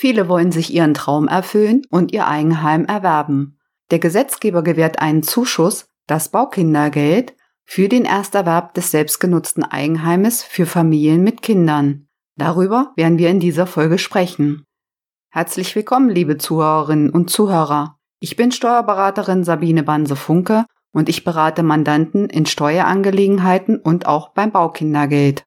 Viele 0.00 0.30
wollen 0.30 0.50
sich 0.50 0.72
ihren 0.72 0.94
Traum 0.94 1.28
erfüllen 1.28 1.82
und 1.90 2.10
ihr 2.10 2.26
Eigenheim 2.26 2.86
erwerben. 2.86 3.58
Der 3.90 3.98
Gesetzgeber 3.98 4.62
gewährt 4.62 4.98
einen 4.98 5.22
Zuschuss, 5.22 5.90
das 6.06 6.30
Baukindergeld, 6.30 7.34
für 7.66 7.86
den 7.86 8.06
Ersterwerb 8.06 8.72
des 8.72 8.92
selbstgenutzten 8.92 9.62
Eigenheimes 9.62 10.42
für 10.42 10.64
Familien 10.64 11.22
mit 11.22 11.42
Kindern. 11.42 12.08
Darüber 12.36 12.94
werden 12.96 13.18
wir 13.18 13.28
in 13.28 13.40
dieser 13.40 13.66
Folge 13.66 13.98
sprechen. 13.98 14.64
Herzlich 15.28 15.76
willkommen, 15.76 16.08
liebe 16.08 16.38
Zuhörerinnen 16.38 17.10
und 17.10 17.28
Zuhörer. 17.28 17.98
Ich 18.20 18.36
bin 18.36 18.52
Steuerberaterin 18.52 19.44
Sabine 19.44 19.82
Banse-Funke 19.82 20.64
und 20.92 21.10
ich 21.10 21.24
berate 21.24 21.62
Mandanten 21.62 22.30
in 22.30 22.46
Steuerangelegenheiten 22.46 23.78
und 23.78 24.06
auch 24.06 24.30
beim 24.30 24.50
Baukindergeld. 24.50 25.44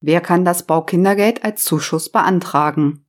Wer 0.00 0.20
kann 0.20 0.44
das 0.44 0.64
Baukindergeld 0.64 1.42
als 1.42 1.64
Zuschuss 1.64 2.08
beantragen? 2.08 3.04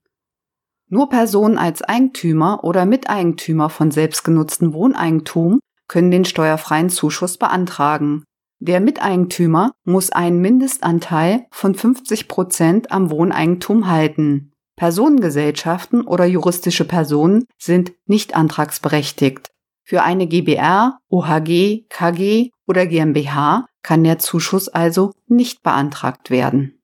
Nur 0.89 1.09
Personen 1.09 1.59
als 1.59 1.83
Eigentümer 1.83 2.63
oder 2.63 2.85
Miteigentümer 2.85 3.69
von 3.69 3.91
selbstgenutztem 3.91 4.73
Wohneigentum 4.73 5.59
können 5.87 6.09
den 6.09 6.25
steuerfreien 6.25 6.89
Zuschuss 6.89 7.37
beantragen. 7.37 8.23
Der 8.59 8.79
Miteigentümer 8.79 9.71
muss 9.85 10.11
einen 10.11 10.41
Mindestanteil 10.41 11.45
von 11.51 11.75
50 11.75 12.27
Prozent 12.27 12.91
am 12.91 13.11
Wohneigentum 13.11 13.87
halten. 13.87 14.51
Personengesellschaften 14.75 16.01
oder 16.01 16.25
juristische 16.25 16.85
Personen 16.85 17.45
sind 17.57 17.93
nicht 18.05 18.35
antragsberechtigt. 18.35 19.51
Für 19.83 20.03
eine 20.03 20.27
GBR, 20.27 20.99
OHG, 21.09 21.85
KG 21.89 22.49
oder 22.67 22.85
GmbH 22.85 23.65
kann 23.83 24.03
der 24.03 24.19
Zuschuss 24.19 24.69
also 24.69 25.11
nicht 25.27 25.63
beantragt 25.63 26.29
werden. 26.29 26.78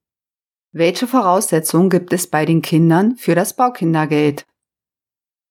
Welche 0.77 1.07
Voraussetzungen 1.07 1.89
gibt 1.89 2.11
es 2.11 2.27
bei 2.27 2.45
den 2.45 2.61
Kindern 2.61 3.15
für 3.15 3.33
das 3.33 3.55
Baukindergeld? 3.55 4.45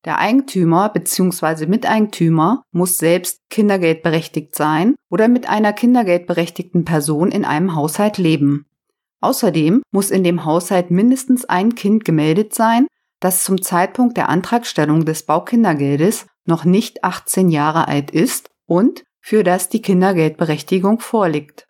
Der 0.04 0.18
Eigentümer 0.18 0.90
bzw. 0.90 1.64
Miteigentümer 1.64 2.62
muss 2.72 2.98
selbst 2.98 3.40
kindergeldberechtigt 3.48 4.54
sein 4.54 4.96
oder 5.08 5.28
mit 5.28 5.48
einer 5.48 5.72
kindergeldberechtigten 5.72 6.84
Person 6.84 7.30
in 7.30 7.46
einem 7.46 7.74
Haushalt 7.74 8.18
leben. 8.18 8.66
Außerdem 9.22 9.80
muss 9.92 10.10
in 10.10 10.24
dem 10.24 10.44
Haushalt 10.44 10.90
mindestens 10.90 11.46
ein 11.46 11.74
Kind 11.74 12.04
gemeldet 12.04 12.54
sein, 12.54 12.86
das 13.18 13.44
zum 13.44 13.62
Zeitpunkt 13.62 14.18
der 14.18 14.28
Antragstellung 14.28 15.06
des 15.06 15.22
Baukindergeldes 15.22 16.26
noch 16.44 16.66
nicht 16.66 17.02
18 17.02 17.48
Jahre 17.48 17.88
alt 17.88 18.10
ist 18.10 18.50
und 18.66 19.04
für 19.22 19.42
das 19.42 19.70
die 19.70 19.80
Kindergeldberechtigung 19.80 21.00
vorliegt. 21.00 21.64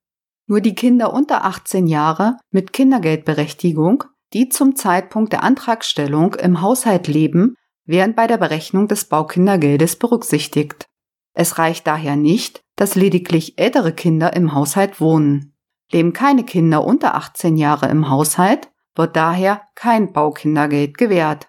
Nur 0.46 0.60
die 0.60 0.74
Kinder 0.74 1.12
unter 1.12 1.44
18 1.44 1.86
Jahre 1.86 2.36
mit 2.50 2.72
Kindergeldberechtigung, 2.72 4.04
die 4.32 4.48
zum 4.48 4.76
Zeitpunkt 4.76 5.32
der 5.32 5.42
Antragstellung 5.42 6.34
im 6.34 6.60
Haushalt 6.60 7.08
leben, 7.08 7.56
werden 7.86 8.14
bei 8.14 8.26
der 8.26 8.36
Berechnung 8.36 8.88
des 8.88 9.06
Baukindergeldes 9.06 9.96
berücksichtigt. 9.96 10.86
Es 11.34 11.58
reicht 11.58 11.86
daher 11.86 12.16
nicht, 12.16 12.62
dass 12.76 12.94
lediglich 12.94 13.58
ältere 13.58 13.92
Kinder 13.92 14.34
im 14.34 14.54
Haushalt 14.54 15.00
wohnen. 15.00 15.54
Leben 15.92 16.12
keine 16.12 16.44
Kinder 16.44 16.84
unter 16.84 17.14
18 17.14 17.56
Jahre 17.56 17.88
im 17.88 18.08
Haushalt, 18.08 18.70
wird 18.94 19.16
daher 19.16 19.62
kein 19.74 20.12
Baukindergeld 20.12 20.98
gewährt. 20.98 21.48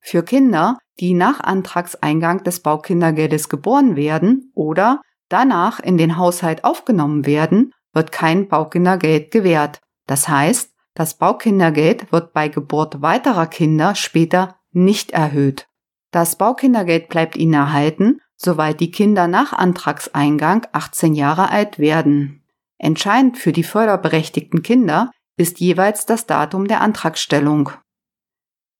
Für 0.00 0.22
Kinder, 0.22 0.78
die 1.00 1.14
nach 1.14 1.40
Antragseingang 1.40 2.42
des 2.44 2.60
Baukindergeldes 2.60 3.48
geboren 3.48 3.96
werden 3.96 4.52
oder 4.54 5.00
danach 5.28 5.80
in 5.80 5.96
den 5.96 6.16
Haushalt 6.16 6.64
aufgenommen 6.64 7.24
werden, 7.24 7.72
wird 7.92 8.12
kein 8.12 8.48
Baukindergeld 8.48 9.30
gewährt. 9.30 9.80
Das 10.06 10.28
heißt, 10.28 10.72
das 10.94 11.14
Baukindergeld 11.14 12.12
wird 12.12 12.32
bei 12.32 12.48
Geburt 12.48 13.00
weiterer 13.00 13.46
Kinder 13.46 13.94
später 13.94 14.56
nicht 14.72 15.12
erhöht. 15.12 15.68
Das 16.10 16.36
Baukindergeld 16.36 17.08
bleibt 17.08 17.36
ihnen 17.36 17.54
erhalten, 17.54 18.20
soweit 18.36 18.80
die 18.80 18.90
Kinder 18.90 19.28
nach 19.28 19.52
Antragseingang 19.52 20.66
18 20.72 21.14
Jahre 21.14 21.48
alt 21.50 21.78
werden. 21.78 22.44
Entscheidend 22.78 23.38
für 23.38 23.52
die 23.52 23.62
förderberechtigten 23.62 24.62
Kinder 24.62 25.10
ist 25.36 25.60
jeweils 25.60 26.04
das 26.04 26.26
Datum 26.26 26.68
der 26.68 26.82
Antragstellung. 26.82 27.70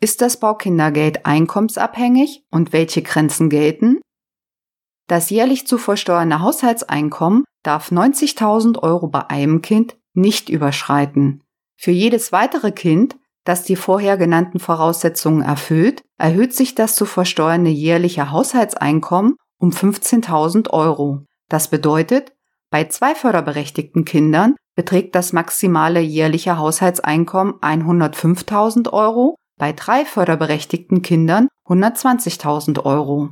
Ist 0.00 0.20
das 0.20 0.38
Baukindergeld 0.38 1.24
einkommensabhängig 1.24 2.44
und 2.50 2.72
welche 2.72 3.02
Grenzen 3.02 3.48
gelten? 3.48 4.00
Das 5.12 5.28
jährlich 5.28 5.66
zu 5.66 5.76
versteuernde 5.76 6.40
Haushaltseinkommen 6.40 7.44
darf 7.62 7.92
90.000 7.92 8.78
Euro 8.78 9.08
bei 9.08 9.28
einem 9.28 9.60
Kind 9.60 9.98
nicht 10.14 10.48
überschreiten. 10.48 11.42
Für 11.76 11.90
jedes 11.90 12.32
weitere 12.32 12.72
Kind, 12.72 13.16
das 13.44 13.62
die 13.62 13.76
vorher 13.76 14.16
genannten 14.16 14.58
Voraussetzungen 14.58 15.42
erfüllt, 15.42 16.00
erhöht 16.16 16.54
sich 16.54 16.74
das 16.74 16.94
zu 16.94 17.04
versteuernde 17.04 17.68
jährliche 17.68 18.30
Haushaltseinkommen 18.30 19.36
um 19.58 19.68
15.000 19.68 20.70
Euro. 20.70 21.26
Das 21.50 21.68
bedeutet, 21.68 22.32
bei 22.70 22.84
zwei 22.84 23.14
förderberechtigten 23.14 24.06
Kindern 24.06 24.56
beträgt 24.76 25.14
das 25.14 25.34
maximale 25.34 26.00
jährliche 26.00 26.56
Haushaltseinkommen 26.56 27.56
105.000 27.56 28.90
Euro, 28.94 29.36
bei 29.58 29.74
drei 29.74 30.06
förderberechtigten 30.06 31.02
Kindern 31.02 31.48
120.000 31.68 32.86
Euro. 32.86 33.28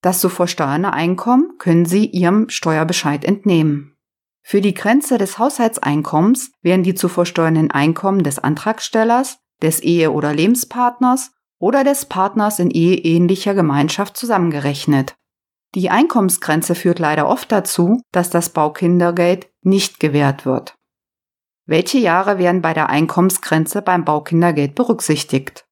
Das 0.00 0.20
zu 0.20 0.28
versteuernde 0.28 0.92
Einkommen 0.92 1.58
können 1.58 1.84
Sie 1.84 2.06
Ihrem 2.06 2.48
Steuerbescheid 2.48 3.24
entnehmen. 3.24 3.96
Für 4.42 4.60
die 4.60 4.74
Grenze 4.74 5.18
des 5.18 5.38
Haushaltseinkommens 5.38 6.52
werden 6.62 6.82
die 6.82 6.94
zu 6.94 7.08
versteuernden 7.08 7.70
Einkommen 7.70 8.22
des 8.22 8.38
Antragstellers, 8.38 9.38
des 9.62 9.80
Ehe- 9.80 10.12
oder 10.12 10.32
Lebenspartners 10.32 11.32
oder 11.58 11.84
des 11.84 12.06
Partners 12.06 12.58
in 12.58 12.70
eheähnlicher 12.70 13.54
Gemeinschaft 13.54 14.16
zusammengerechnet. 14.16 15.14
Die 15.74 15.90
Einkommensgrenze 15.90 16.74
führt 16.74 16.98
leider 16.98 17.28
oft 17.28 17.52
dazu, 17.52 18.00
dass 18.10 18.30
das 18.30 18.48
Baukindergeld 18.48 19.48
nicht 19.62 20.00
gewährt 20.00 20.46
wird. 20.46 20.74
Welche 21.66 21.98
Jahre 21.98 22.38
werden 22.38 22.62
bei 22.62 22.74
der 22.74 22.88
Einkommensgrenze 22.88 23.82
beim 23.82 24.04
Baukindergeld 24.04 24.74
berücksichtigt? 24.74 25.66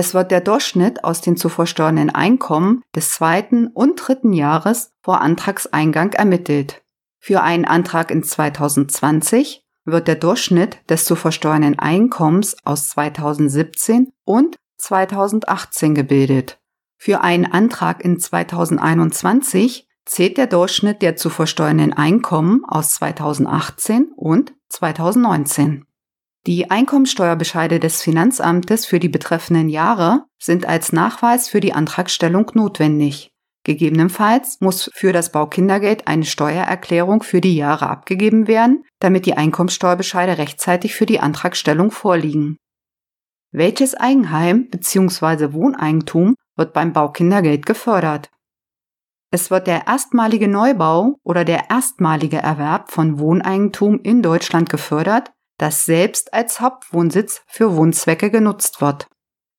Es 0.00 0.14
wird 0.14 0.30
der 0.30 0.40
Durchschnitt 0.40 1.02
aus 1.02 1.22
den 1.22 1.36
zu 1.36 1.48
versteuernden 1.48 2.10
Einkommen 2.10 2.84
des 2.94 3.10
zweiten 3.10 3.66
und 3.66 3.96
dritten 3.96 4.32
Jahres 4.32 4.92
vor 5.02 5.20
Antragseingang 5.20 6.12
ermittelt. 6.12 6.84
Für 7.18 7.42
einen 7.42 7.64
Antrag 7.64 8.12
in 8.12 8.22
2020 8.22 9.64
wird 9.84 10.06
der 10.06 10.14
Durchschnitt 10.14 10.78
des 10.88 11.04
zu 11.04 11.16
versteuernden 11.16 11.80
Einkommens 11.80 12.56
aus 12.64 12.90
2017 12.90 14.12
und 14.24 14.54
2018 14.76 15.96
gebildet. 15.96 16.60
Für 16.96 17.22
einen 17.22 17.46
Antrag 17.46 18.04
in 18.04 18.20
2021 18.20 19.88
zählt 20.04 20.36
der 20.36 20.46
Durchschnitt 20.46 21.02
der 21.02 21.16
zu 21.16 21.28
versteuernden 21.28 21.92
Einkommen 21.92 22.64
aus 22.64 22.94
2018 22.94 24.12
und 24.14 24.52
2019. 24.68 25.87
Die 26.48 26.70
Einkommensteuerbescheide 26.70 27.78
des 27.78 28.00
Finanzamtes 28.00 28.86
für 28.86 28.98
die 28.98 29.10
betreffenden 29.10 29.68
Jahre 29.68 30.24
sind 30.38 30.64
als 30.64 30.94
Nachweis 30.94 31.46
für 31.46 31.60
die 31.60 31.74
Antragstellung 31.74 32.50
notwendig. 32.54 33.30
Gegebenenfalls 33.64 34.58
muss 34.62 34.90
für 34.94 35.12
das 35.12 35.30
Baukindergeld 35.30 36.08
eine 36.08 36.24
Steuererklärung 36.24 37.22
für 37.22 37.42
die 37.42 37.54
Jahre 37.54 37.90
abgegeben 37.90 38.46
werden, 38.48 38.82
damit 38.98 39.26
die 39.26 39.36
Einkommensteuerbescheide 39.36 40.38
rechtzeitig 40.38 40.94
für 40.94 41.04
die 41.04 41.20
Antragstellung 41.20 41.90
vorliegen. 41.90 42.56
Welches 43.52 43.94
Eigenheim 43.94 44.70
bzw. 44.70 45.52
Wohneigentum 45.52 46.34
wird 46.56 46.72
beim 46.72 46.94
Baukindergeld 46.94 47.66
gefördert. 47.66 48.30
Es 49.30 49.50
wird 49.50 49.66
der 49.66 49.86
erstmalige 49.86 50.48
Neubau 50.48 51.18
oder 51.24 51.44
der 51.44 51.68
erstmalige 51.68 52.38
Erwerb 52.38 52.90
von 52.90 53.18
Wohneigentum 53.18 54.00
in 54.02 54.22
Deutschland 54.22 54.70
gefördert, 54.70 55.30
das 55.58 55.84
selbst 55.84 56.32
als 56.32 56.60
Hauptwohnsitz 56.60 57.42
für 57.46 57.76
Wohnzwecke 57.76 58.30
genutzt 58.30 58.80
wird. 58.80 59.08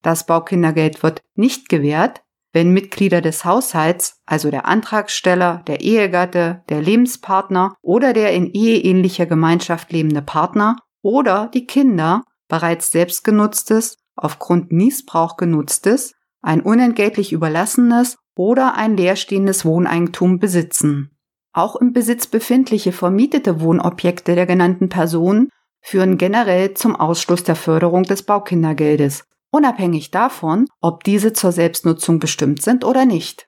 Das 0.02 0.26
Baukindergeld 0.26 1.04
wird 1.04 1.22
nicht 1.36 1.70
gewährt, 1.70 2.22
wenn 2.52 2.72
Mitglieder 2.72 3.22
des 3.22 3.46
Haushalts, 3.46 4.22
also 4.26 4.50
der 4.50 4.66
Antragsteller, 4.66 5.62
der 5.68 5.82
Ehegatte, 5.82 6.64
der 6.70 6.82
Lebenspartner 6.82 7.76
oder 7.82 8.14
der 8.14 8.34
in 8.34 8.48
eheähnlicher 8.52 9.26
Gemeinschaft 9.26 9.92
lebende 9.92 10.22
Partner 10.22 10.78
oder 11.02 11.52
die 11.54 11.68
Kinder 11.68 12.24
bereits 12.48 12.92
selbstgenutztes, 12.92 13.98
aufgrund 14.16 14.72
Niesbrauch 14.72 15.38
genutztes 15.38 16.14
ein 16.42 16.62
unentgeltlich 16.62 17.34
überlassenes 17.34 18.18
oder 18.36 18.76
ein 18.76 18.96
leerstehendes 18.98 19.66
Wohneigentum 19.66 20.40
besitzen. 20.40 21.12
Auch 21.54 21.76
im 21.76 21.94
Besitz 21.94 22.28
befindliche 22.28 22.92
vermietete 22.92 23.60
Wohnobjekte 23.60 24.36
der 24.36 24.46
genannten 24.46 24.90
Personen 24.90 25.50
führen 25.82 26.18
generell 26.18 26.74
zum 26.74 26.96
Ausschluss 26.96 27.44
der 27.44 27.56
Förderung 27.56 28.04
des 28.04 28.24
Baukindergeldes, 28.24 29.26
unabhängig 29.52 30.12
davon, 30.12 30.68
ob 30.82 31.04
diese 31.04 31.34
zur 31.34 31.52
Selbstnutzung 31.52 32.20
bestimmt 32.20 32.62
sind 32.62 32.84
oder 32.86 33.06
nicht. 33.06 33.48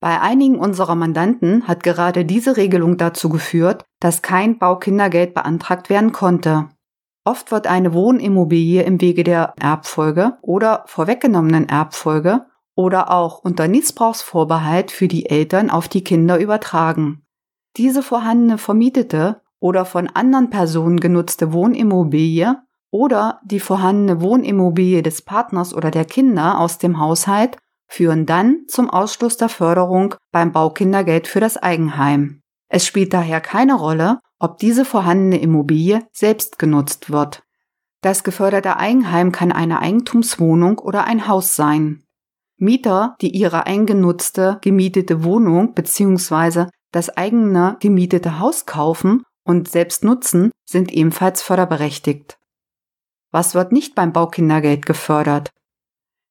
Bei 0.00 0.20
einigen 0.20 0.58
unserer 0.58 0.94
Mandanten 0.94 1.66
hat 1.66 1.82
gerade 1.82 2.24
diese 2.24 2.56
Regelung 2.56 2.98
dazu 2.98 3.28
geführt, 3.28 3.84
dass 3.98 4.22
kein 4.22 4.58
Baukindergeld 4.58 5.34
beantragt 5.34 5.90
werden 5.90 6.12
konnte. 6.12 6.68
Oft 7.24 7.50
wird 7.50 7.66
eine 7.66 7.92
Wohnimmobilie 7.92 8.84
im 8.84 9.00
Wege 9.00 9.24
der 9.24 9.54
Erbfolge 9.60 10.38
oder 10.40 10.84
vorweggenommenen 10.86 11.68
Erbfolge 11.68 12.46
oder 12.76 13.10
auch 13.10 13.40
unter 13.40 13.66
Missbrauchsvorbehalt 13.66 14.92
für 14.92 15.08
die 15.08 15.26
Eltern 15.28 15.68
auf 15.68 15.88
die 15.88 16.04
Kinder 16.04 16.38
übertragen. 16.38 17.26
Diese 17.76 18.02
vorhandene 18.02 18.56
vermietete 18.56 19.42
oder 19.60 19.84
von 19.84 20.08
anderen 20.08 20.50
Personen 20.50 21.00
genutzte 21.00 21.52
Wohnimmobilie 21.52 22.56
oder 22.90 23.40
die 23.44 23.60
vorhandene 23.60 24.20
Wohnimmobilie 24.20 25.02
des 25.02 25.22
Partners 25.22 25.74
oder 25.74 25.90
der 25.90 26.04
Kinder 26.04 26.58
aus 26.58 26.78
dem 26.78 26.98
Haushalt 26.98 27.58
führen 27.86 28.26
dann 28.26 28.64
zum 28.68 28.90
Ausschluss 28.90 29.36
der 29.36 29.48
Förderung 29.48 30.14
beim 30.30 30.52
Baukindergeld 30.52 31.26
für 31.26 31.40
das 31.40 31.56
Eigenheim. 31.56 32.40
Es 32.68 32.86
spielt 32.86 33.14
daher 33.14 33.40
keine 33.40 33.74
Rolle, 33.74 34.20
ob 34.38 34.58
diese 34.58 34.84
vorhandene 34.84 35.40
Immobilie 35.40 36.06
selbst 36.12 36.58
genutzt 36.58 37.10
wird. 37.10 37.42
Das 38.02 38.22
geförderte 38.22 38.76
Eigenheim 38.76 39.32
kann 39.32 39.50
eine 39.50 39.80
Eigentumswohnung 39.80 40.78
oder 40.78 41.04
ein 41.04 41.26
Haus 41.26 41.56
sein. 41.56 42.04
Mieter, 42.56 43.16
die 43.20 43.30
ihre 43.30 43.66
eingenutzte 43.66 44.58
gemietete 44.60 45.24
Wohnung 45.24 45.74
bzw. 45.74 46.66
das 46.92 47.16
eigene 47.16 47.76
gemietete 47.80 48.38
Haus 48.38 48.66
kaufen 48.66 49.22
und 49.48 49.66
selbst 49.68 50.04
nutzen, 50.04 50.50
sind 50.68 50.92
ebenfalls 50.92 51.40
förderberechtigt. 51.40 52.38
Was 53.32 53.54
wird 53.54 53.72
nicht 53.72 53.94
beim 53.94 54.12
Baukindergeld 54.12 54.84
gefördert? 54.84 55.50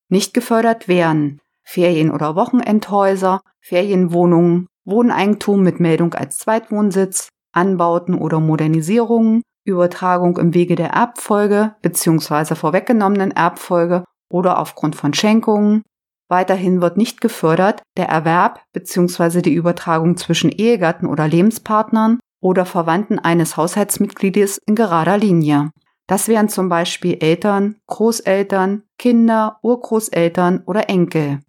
Nicht 0.10 0.34
gefördert 0.34 0.88
werden 0.88 1.42
Ferien- 1.64 2.12
oder 2.12 2.36
Wochenendhäuser, 2.36 3.42
Ferienwohnungen, 3.60 4.68
Wohneigentum 4.86 5.64
mit 5.64 5.80
Meldung 5.80 6.14
als 6.14 6.38
Zweitwohnsitz, 6.38 7.30
Anbauten 7.52 8.16
oder 8.16 8.40
Modernisierungen, 8.40 9.42
Übertragung 9.66 10.38
im 10.38 10.54
Wege 10.54 10.76
der 10.76 10.92
Erbfolge 10.92 11.76
bzw. 11.82 12.56
vorweggenommenen 12.56 13.32
Erbfolge 13.32 14.06
oder 14.32 14.60
aufgrund 14.60 14.96
von 14.96 15.14
Schenkungen. 15.14 15.82
Weiterhin 16.30 16.82
wird 16.82 16.98
nicht 16.98 17.20
gefördert 17.20 17.82
der 17.98 18.08
Erwerb 18.08 18.62
bzw. 18.74 19.42
die 19.42 19.54
Übertragung 19.54 20.18
zwischen 20.18 20.52
Ehegatten 20.52 21.08
oder 21.08 21.28
Lebenspartnern 21.28 22.20
oder 22.40 22.66
Verwandten 22.66 23.20
eines 23.20 23.58
Haushaltsmitgliedes 23.58 24.60
in 24.66 24.76
gerader 24.76 25.18
Linie. 25.18 25.72
Das 26.08 26.28
wären 26.28 26.50
zum 26.50 26.70
Beispiel 26.70 27.18
Eltern, 27.20 27.76
Großeltern, 27.88 28.84
Kinder, 28.98 29.60
Urgroßeltern 29.62 30.64
oder 30.66 30.90
Enkel. 30.90 31.40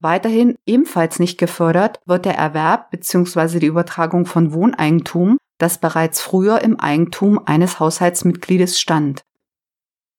Weiterhin 0.00 0.56
ebenfalls 0.66 1.18
nicht 1.18 1.38
gefördert 1.38 2.00
wird 2.06 2.24
der 2.24 2.36
Erwerb 2.36 2.90
bzw. 2.90 3.58
die 3.58 3.66
Übertragung 3.66 4.26
von 4.26 4.52
Wohneigentum, 4.52 5.38
das 5.58 5.78
bereits 5.78 6.20
früher 6.20 6.60
im 6.60 6.78
Eigentum 6.78 7.40
eines 7.44 7.80
Haushaltsmitgliedes 7.80 8.78
stand. 8.78 9.22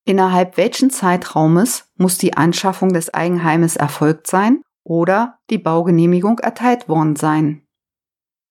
Innerhalb 0.04 0.58
welchen 0.58 0.90
Zeitraumes 0.90 1.92
muss 1.98 2.18
die 2.18 2.36
Anschaffung 2.36 2.94
des 2.94 3.14
Eigenheimes 3.14 3.76
erfolgt 3.76 4.28
sein 4.28 4.62
oder 4.84 5.38
die 5.50 5.58
Baugenehmigung 5.58 6.40
erteilt 6.40 6.90
worden 6.90 7.16
sein? 7.16 7.67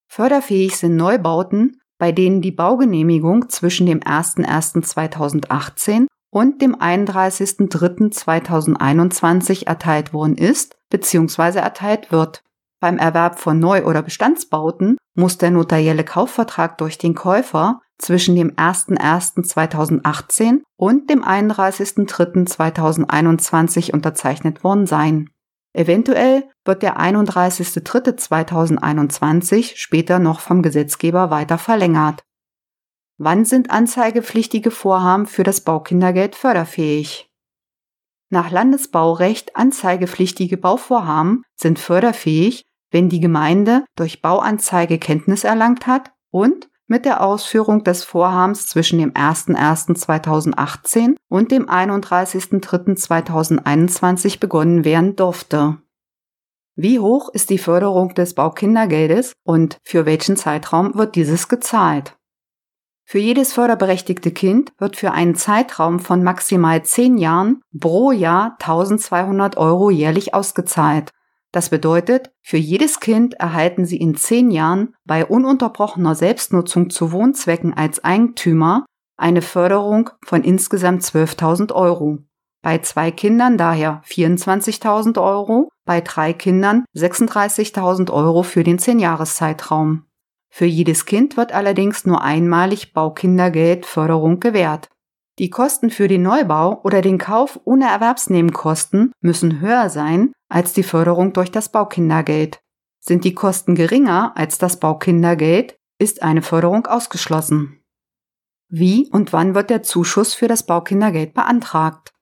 Förderfähig 0.09 0.77
sind 0.77 0.97
Neubauten, 0.97 1.81
bei 1.99 2.13
denen 2.13 2.43
die 2.43 2.53
Baugenehmigung 2.53 3.49
zwischen 3.49 3.87
dem 3.87 4.01
01.01.2018 4.01 6.09
und 6.31 6.61
dem 6.61 6.77
31.03.2021 6.77 9.67
erteilt 9.67 10.13
worden 10.13 10.37
ist 10.37 10.77
bzw. 10.91 11.59
erteilt 11.59 12.13
wird. 12.13 12.43
Beim 12.79 12.99
Erwerb 12.99 13.39
von 13.39 13.59
Neu- 13.59 13.85
oder 13.85 14.03
Bestandsbauten 14.03 14.99
muss 15.15 15.39
der 15.39 15.51
notarielle 15.51 16.05
Kaufvertrag 16.05 16.77
durch 16.77 16.99
den 16.99 17.15
Käufer 17.15 17.81
zwischen 17.99 18.37
dem 18.37 18.53
01.01.2018 18.53 20.61
und 20.77 21.09
dem 21.09 21.25
31.03.2021 21.25 23.95
unterzeichnet 23.95 24.63
worden 24.63 24.87
sein. 24.87 25.31
Eventuell 25.77 26.51
wird 26.65 26.83
der 26.83 26.99
31.03.2021 26.99 29.77
später 29.77 30.19
noch 30.19 30.41
vom 30.41 30.63
Gesetzgeber 30.63 31.31
weiter 31.31 31.59
verlängert. 31.59 32.25
Wann 33.19 33.45
sind 33.45 33.71
anzeigepflichtige 33.71 34.71
Vorhaben 34.71 35.27
für 35.27 35.43
das 35.43 35.61
Baukindergeld 35.61 36.35
förderfähig? 36.35 37.29
Nach 38.31 38.51
Landesbaurecht 38.51 39.55
anzeigepflichtige 39.55 40.57
Bauvorhaben 40.57 41.43
sind 41.57 41.79
förderfähig, 41.79 42.63
wenn 42.91 43.11
die 43.11 43.21
Gemeinde 43.21 43.85
durch 43.97 44.23
Bauanzeige 44.23 44.99
Kenntnis 44.99 45.45
erlangt 45.45 45.87
hat 45.87 46.15
und 46.31 46.71
mit 46.87 47.05
der 47.05 47.23
Ausführung 47.23 47.85
des 47.85 48.05
Vorhabens 48.05 48.67
zwischen 48.67 48.99
dem 48.99 49.13
01.01.2018 49.13 51.17
und 51.29 51.51
dem 51.51 51.69
31.03.2021 51.69 54.41
begonnen 54.41 54.85
werden 54.85 55.17
durfte. 55.17 55.77
Wie 56.75 56.99
hoch 56.99 57.29
ist 57.31 57.49
die 57.51 57.59
Förderung 57.59 58.15
des 58.15 58.35
Baukindergeldes 58.35 59.35
und 59.45 59.79
für 59.83 60.05
welchen 60.05 60.37
Zeitraum 60.37 60.95
wird 60.95 61.15
dieses 61.17 61.49
gezahlt? 61.49 62.17
Für 63.09 63.19
jedes 63.19 63.53
förderberechtigte 63.53 64.33
Kind 64.33 64.73
wird 64.79 64.97
für 64.97 65.13
einen 65.13 65.37
Zeitraum 65.37 66.01
von 66.01 66.25
maximal 66.25 66.83
10 66.83 67.19
Jahren 67.19 67.63
pro 67.79 68.11
Jahr 68.11 68.57
1200 68.61 69.57
Euro 69.57 69.91
jährlich 69.91 70.35
ausgezahlt. 70.35 71.13
Das 71.57 71.71
bedeutet, 71.71 72.33
für 72.43 72.59
jedes 72.59 73.01
Kind 73.01 73.33
erhalten 73.33 73.87
Sie 73.87 73.97
in 73.97 74.15
zehn 74.15 74.51
Jahren 74.51 74.95
bei 75.07 75.25
ununterbrochener 75.25 76.15
Selbstnutzung 76.15 76.91
zu 76.91 77.13
Wohnzwecken 77.13 77.73
als 77.73 78.05
Eigentümer 78.05 78.85
eine 79.17 79.41
Förderung 79.41 80.11
von 80.23 80.45
insgesamt 80.45 81.03
12.000 81.03 81.73
Euro. 81.73 82.19
Bei 82.63 82.77
zwei 82.81 83.11
Kindern 83.11 83.57
daher 83.57 84.03
24.000 84.07 85.19
Euro, 85.19 85.71
bei 85.87 86.03
drei 86.03 86.35
Kindern 86.35 86.85
36.000 86.95 88.13
Euro 88.13 88.43
für 88.43 88.63
den 88.63 88.79
Zehnjahreszeitraum. 88.79 90.05
Für 90.51 90.67
jedes 90.67 91.07
Kind 91.07 91.39
wird 91.39 91.53
allerdings 91.53 92.05
nur 92.05 92.21
einmalig 92.21 92.93
Baukindergeld 92.93 93.87
Förderung 93.87 94.41
gewährt. 94.41 94.91
Die 95.39 95.51
Kosten 95.51 95.91
für 95.91 96.09
den 96.09 96.23
Neubau 96.23 96.81
oder 96.83 97.03
den 97.03 97.19
Kauf 97.19 97.61
ohne 97.65 97.87
Erwerbsnebenkosten 97.89 99.13
müssen 99.21 99.61
höher 99.61 99.91
sein 99.91 100.33
als 100.49 100.73
die 100.73 100.83
Förderung 100.83 101.35
durch 101.35 101.51
das 101.51 101.71
Baukindergeld. 101.71 102.61
Sind 103.01 103.25
die 103.25 103.35
Kosten 103.35 103.75
geringer 103.75 104.33
als 104.37 104.57
das 104.57 104.81
Baukindergeld, 104.81 105.77
ist 105.99 106.23
eine 106.23 106.43
Förderung 106.43 106.87
ausgeschlossen. 106.87 107.83
Wie 108.69 109.09
und 109.13 109.33
wann 109.33 109.55
wird 109.55 109.71
der 109.71 109.83
Zuschuss 109.83 110.35
für 110.35 110.49
das 110.49 110.65
Baukindergeld 110.65 111.35
beantragt? 111.35 112.13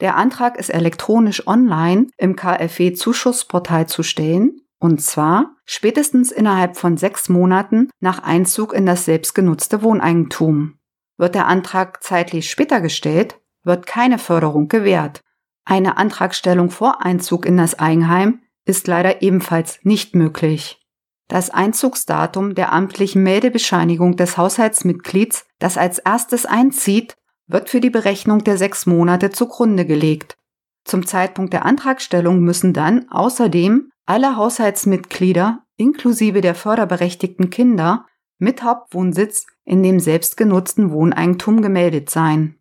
Der 0.00 0.16
Antrag 0.16 0.58
ist 0.58 0.68
elektronisch 0.68 1.46
online 1.46 2.08
im 2.18 2.36
KfW-Zuschussportal 2.36 3.86
zu 3.86 4.02
stellen, 4.02 4.60
und 4.78 5.00
zwar 5.00 5.56
spätestens 5.64 6.30
innerhalb 6.30 6.76
von 6.76 6.98
sechs 6.98 7.28
Monaten 7.28 7.88
nach 8.00 8.18
Einzug 8.18 8.74
in 8.74 8.84
das 8.84 9.06
selbstgenutzte 9.06 9.82
Wohneigentum. 9.82 10.78
Wird 11.18 11.34
der 11.34 11.46
Antrag 11.46 12.02
zeitlich 12.02 12.50
später 12.50 12.80
gestellt, 12.80 13.40
wird 13.62 13.86
keine 13.86 14.18
Förderung 14.18 14.68
gewährt. 14.68 15.22
Eine 15.64 15.96
Antragstellung 15.96 16.70
vor 16.70 17.04
Einzug 17.04 17.46
in 17.46 17.56
das 17.56 17.78
Eigenheim 17.78 18.40
ist 18.64 18.86
leider 18.86 19.22
ebenfalls 19.22 19.80
nicht 19.82 20.14
möglich. 20.14 20.80
Das 21.28 21.50
Einzugsdatum 21.50 22.54
der 22.54 22.72
amtlichen 22.72 23.22
Meldebescheinigung 23.22 24.16
des 24.16 24.36
Haushaltsmitglieds, 24.36 25.46
das 25.58 25.76
als 25.76 25.98
erstes 25.98 26.46
einzieht, 26.46 27.16
wird 27.48 27.68
für 27.68 27.80
die 27.80 27.90
Berechnung 27.90 28.44
der 28.44 28.56
sechs 28.58 28.86
Monate 28.86 29.30
zugrunde 29.30 29.86
gelegt. 29.86 30.36
Zum 30.84 31.04
Zeitpunkt 31.04 31.52
der 31.52 31.64
Antragstellung 31.64 32.40
müssen 32.40 32.72
dann 32.72 33.08
außerdem 33.10 33.90
alle 34.04 34.36
Haushaltsmitglieder 34.36 35.64
inklusive 35.76 36.40
der 36.40 36.54
förderberechtigten 36.54 37.50
Kinder 37.50 38.06
mit 38.38 38.62
Hauptwohnsitz 38.62 39.46
in 39.64 39.82
dem 39.82 39.98
selbstgenutzten 40.00 40.90
Wohneigentum 40.90 41.62
gemeldet 41.62 42.10
sein. 42.10 42.58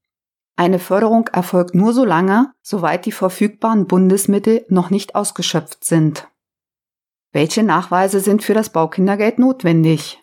Eine 0.56 0.78
Förderung 0.78 1.26
erfolgt 1.28 1.74
nur 1.74 1.92
so 1.92 2.04
lange, 2.04 2.52
soweit 2.62 3.06
die 3.06 3.12
verfügbaren 3.12 3.86
Bundesmittel 3.86 4.66
noch 4.68 4.90
nicht 4.90 5.14
ausgeschöpft 5.14 5.84
sind. 5.84 6.28
Welche 7.32 7.62
Nachweise 7.62 8.20
sind 8.20 8.42
für 8.42 8.54
das 8.54 8.70
Baukindergeld 8.70 9.38
notwendig? 9.38 10.22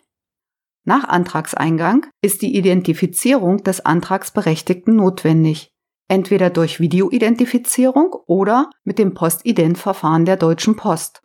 Nach 0.84 1.04
Antragseingang 1.04 2.06
ist 2.20 2.42
die 2.42 2.56
Identifizierung 2.56 3.62
des 3.62 3.86
Antragsberechtigten 3.86 4.96
notwendig 4.96 5.73
entweder 6.14 6.48
durch 6.48 6.78
Videoidentifizierung 6.78 8.14
oder 8.26 8.70
mit 8.84 9.00
dem 9.00 9.14
Postident-Verfahren 9.14 10.24
der 10.24 10.36
Deutschen 10.36 10.76
Post. 10.76 11.22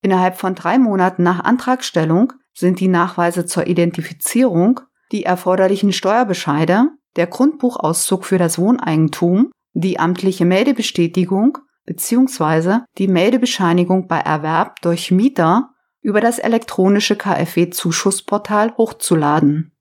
Innerhalb 0.00 0.36
von 0.36 0.54
drei 0.54 0.78
Monaten 0.78 1.24
nach 1.24 1.42
Antragstellung 1.42 2.32
sind 2.54 2.78
die 2.78 2.86
Nachweise 2.86 3.46
zur 3.46 3.66
Identifizierung, 3.66 4.80
die 5.10 5.24
erforderlichen 5.24 5.92
Steuerbescheide, 5.92 6.90
der 7.16 7.26
Grundbuchauszug 7.26 8.24
für 8.24 8.38
das 8.38 8.60
Wohneigentum, 8.60 9.50
die 9.72 9.98
amtliche 9.98 10.44
Meldebestätigung 10.44 11.58
bzw. 11.86 12.82
die 12.96 13.08
Meldebescheinigung 13.08 14.06
bei 14.06 14.20
Erwerb 14.20 14.80
durch 14.82 15.10
Mieter 15.10 15.70
über 16.00 16.20
das 16.20 16.38
elektronische 16.38 17.16
KfW-Zuschussportal 17.16 18.76
hochzuladen. 18.76 19.72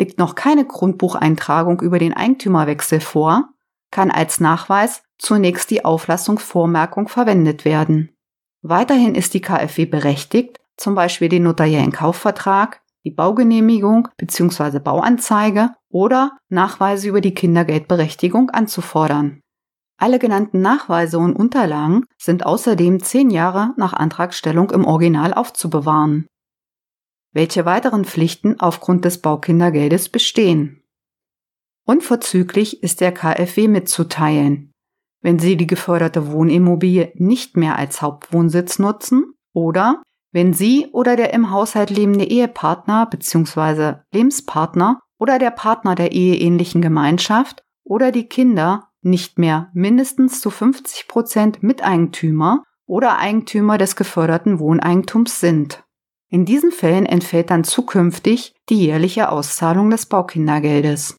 Liegt 0.00 0.18
noch 0.18 0.34
keine 0.34 0.64
Grundbucheintragung 0.64 1.80
über 1.80 2.00
den 2.00 2.12
Eigentümerwechsel 2.12 2.98
vor, 2.98 3.50
kann 3.90 4.10
als 4.10 4.40
Nachweis 4.40 5.02
zunächst 5.18 5.70
die 5.70 5.84
Auflassungsvormerkung 5.84 7.08
verwendet 7.08 7.64
werden. 7.64 8.10
Weiterhin 8.62 9.14
ist 9.14 9.34
die 9.34 9.40
KfW 9.40 9.86
berechtigt, 9.86 10.60
zum 10.76 10.94
Beispiel 10.94 11.28
den 11.28 11.42
notariellen 11.42 11.92
Kaufvertrag, 11.92 12.82
die 13.04 13.10
Baugenehmigung 13.10 14.08
bzw. 14.16 14.78
Bauanzeige 14.78 15.70
oder 15.88 16.38
Nachweise 16.48 17.08
über 17.08 17.20
die 17.20 17.34
Kindergeldberechtigung 17.34 18.50
anzufordern. 18.50 19.40
Alle 19.98 20.18
genannten 20.18 20.62
Nachweise 20.62 21.18
und 21.18 21.34
Unterlagen 21.34 22.06
sind 22.16 22.46
außerdem 22.46 23.02
zehn 23.02 23.30
Jahre 23.30 23.74
nach 23.76 23.92
Antragstellung 23.92 24.70
im 24.70 24.86
Original 24.86 25.34
aufzubewahren. 25.34 26.26
Welche 27.32 27.64
weiteren 27.64 28.04
Pflichten 28.04 28.58
aufgrund 28.58 29.04
des 29.04 29.20
Baukindergeldes 29.20 30.08
bestehen? 30.08 30.82
Unverzüglich 31.84 32.82
ist 32.82 33.00
der 33.00 33.12
KfW 33.12 33.68
mitzuteilen, 33.68 34.72
wenn 35.22 35.38
Sie 35.38 35.56
die 35.56 35.66
geförderte 35.66 36.30
Wohnimmobilie 36.30 37.12
nicht 37.14 37.56
mehr 37.56 37.76
als 37.76 38.02
Hauptwohnsitz 38.02 38.78
nutzen 38.78 39.34
oder 39.52 40.02
wenn 40.32 40.52
Sie 40.52 40.88
oder 40.92 41.16
der 41.16 41.34
im 41.34 41.50
Haushalt 41.50 41.90
lebende 41.90 42.24
Ehepartner 42.24 43.06
bzw. 43.06 43.94
Lebenspartner 44.12 45.00
oder 45.18 45.38
der 45.38 45.50
Partner 45.50 45.94
der 45.94 46.12
eheähnlichen 46.12 46.80
Gemeinschaft 46.80 47.62
oder 47.84 48.12
die 48.12 48.28
Kinder 48.28 48.88
nicht 49.02 49.38
mehr 49.38 49.70
mindestens 49.74 50.40
zu 50.40 50.50
50 50.50 51.08
Prozent 51.08 51.62
Miteigentümer 51.62 52.62
oder 52.86 53.18
Eigentümer 53.18 53.78
des 53.78 53.96
geförderten 53.96 54.58
Wohneigentums 54.58 55.40
sind. 55.40 55.82
In 56.28 56.44
diesen 56.44 56.70
Fällen 56.70 57.06
entfällt 57.06 57.50
dann 57.50 57.64
zukünftig 57.64 58.54
die 58.68 58.78
jährliche 58.84 59.30
Auszahlung 59.30 59.90
des 59.90 60.06
Baukindergeldes. 60.06 61.16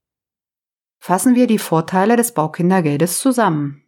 Fassen 1.04 1.34
wir 1.34 1.48
die 1.48 1.58
Vorteile 1.58 2.16
des 2.16 2.36
Baukindergeldes 2.36 3.18
zusammen. 3.18 3.82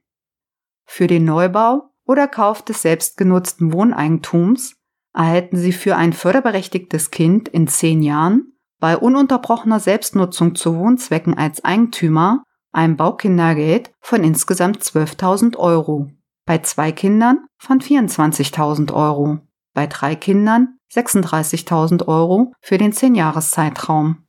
Für 0.84 1.06
den 1.06 1.26
Neubau 1.26 1.92
oder 2.06 2.28
Kauf 2.28 2.64
des 2.64 2.82
selbstgenutzten 2.82 3.72
Wohneigentums 3.72 4.78
erhalten 5.14 5.58
Sie 5.58 5.74
für 5.74 5.96
ein 5.96 6.14
förderberechtigtes 6.14 7.12
Kind 7.12 7.48
in 7.48 7.68
zehn 7.68 8.02
Jahren 8.02 8.58
bei 8.80 8.98
ununterbrochener 8.98 9.80
Selbstnutzung 9.80 10.56
zu 10.56 10.76
Wohnzwecken 10.76 11.38
als 11.38 11.64
Eigentümer 11.64 12.44
ein 12.72 12.98
Baukindergeld 12.98 13.94
von 14.00 14.24
insgesamt 14.24 14.82
12.000 14.82 15.56
Euro, 15.58 16.10
bei 16.48 16.58
zwei 16.58 16.92
Kindern 16.92 17.46
von 17.60 17.80
24.000 17.80 18.92
Euro, 18.92 19.38
bei 19.76 19.86
drei 19.86 20.16
Kindern 20.16 20.80
36.000 20.92 22.08
Euro 22.08 22.54
für 22.60 22.80
den 22.80 22.92
10-Jahres-Zeitraum. 22.92 24.23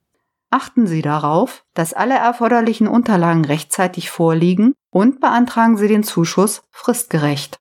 Achten 0.55 0.87
Sie 0.87 1.03
darauf, 1.03 1.65
dass 1.75 1.93
alle 1.95 2.15
erforderlichen 2.15 2.87
Unterlagen 2.87 3.45
rechtzeitig 3.45 4.09
vorliegen 4.09 4.75
und 4.93 5.21
beantragen 5.21 5.77
Sie 5.77 5.89
den 5.89 6.05
Zuschuss 6.05 6.63
fristgerecht. 6.71 7.59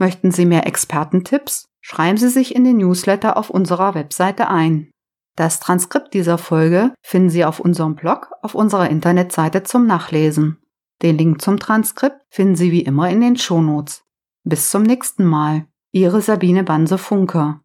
Möchten 0.00 0.30
Sie 0.30 0.46
mehr 0.46 0.66
Expertentipps? 0.66 1.68
Schreiben 1.82 2.16
Sie 2.16 2.30
sich 2.30 2.56
in 2.56 2.64
den 2.64 2.78
Newsletter 2.78 3.36
auf 3.36 3.50
unserer 3.50 3.94
Webseite 3.94 4.48
ein. 4.48 4.90
Das 5.36 5.60
Transkript 5.60 6.14
dieser 6.14 6.38
Folge 6.38 6.94
finden 7.02 7.28
Sie 7.28 7.44
auf 7.44 7.60
unserem 7.60 7.96
Blog 7.96 8.30
auf 8.40 8.54
unserer 8.54 8.88
Internetseite 8.88 9.62
zum 9.62 9.86
Nachlesen. 9.86 10.56
Den 11.02 11.18
Link 11.18 11.42
zum 11.42 11.58
Transkript 11.58 12.22
finden 12.30 12.56
Sie 12.56 12.72
wie 12.72 12.80
immer 12.80 13.10
in 13.10 13.20
den 13.20 13.36
Shownotes. 13.36 14.02
Bis 14.42 14.70
zum 14.70 14.84
nächsten 14.84 15.26
Mal. 15.26 15.66
Ihre 15.92 16.22
Sabine 16.22 16.64
Banse-Funke. 16.64 17.60